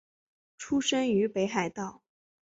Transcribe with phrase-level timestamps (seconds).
[0.57, 2.01] 出身于北海道。